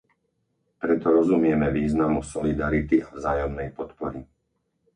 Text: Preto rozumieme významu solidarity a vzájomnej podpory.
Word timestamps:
Preto 0.81 1.07
rozumieme 1.17 1.67
významu 1.79 2.19
solidarity 2.33 2.97
a 3.05 3.13
vzájomnej 3.17 3.69
podpory. 3.77 4.19